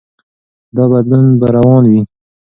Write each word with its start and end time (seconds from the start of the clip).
دا 0.75 0.83
بدلون 0.91 1.25
به 1.39 1.47
روان 1.55 1.83
وي. 1.91 2.01